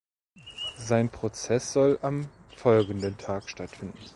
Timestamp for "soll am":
1.73-2.27